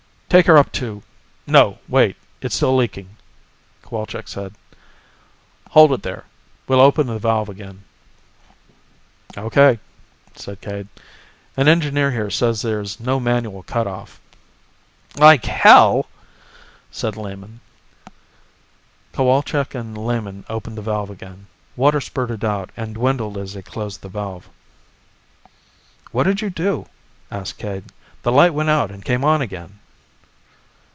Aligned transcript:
"Take 0.31 0.45
her 0.45 0.57
up 0.57 0.71
to... 0.71 1.03
no, 1.45 1.79
wait, 1.89 2.15
it's 2.41 2.55
still 2.55 2.73
leaking," 2.73 3.17
Cowalczk 3.83 4.29
said. 4.29 4.55
"Hold 5.71 5.91
it 5.91 6.03
there, 6.03 6.23
we'll 6.69 6.79
open 6.79 7.07
the 7.07 7.19
valve 7.19 7.49
again." 7.49 7.83
"O.K.," 9.35 9.77
said 10.33 10.61
Cade. 10.61 10.87
"An 11.57 11.67
engineer 11.67 12.11
here 12.11 12.29
says 12.29 12.61
there's 12.61 12.97
no 12.97 13.19
manual 13.19 13.61
cutoff." 13.63 14.21
"Like 15.17 15.43
Hell," 15.43 16.05
said 16.91 17.17
Lehman. 17.17 17.59
Cowalczk 19.11 19.75
and 19.75 19.97
Lehman 19.97 20.45
opened 20.49 20.77
the 20.77 20.81
valve 20.81 21.09
again. 21.09 21.47
Water 21.75 21.99
spurted 21.99 22.45
out, 22.45 22.69
and 22.77 22.95
dwindled 22.95 23.37
as 23.37 23.53
they 23.53 23.61
closed 23.61 24.01
the 24.01 24.07
valve. 24.07 24.47
"What 26.13 26.23
did 26.23 26.39
you 26.39 26.49
do?" 26.49 26.85
asked 27.29 27.57
Cade. 27.57 27.83
"The 28.23 28.31
light 28.31 28.53
went 28.53 28.69
out 28.69 28.91
and 28.91 29.03
came 29.03 29.25
on 29.25 29.41
again." 29.41 29.77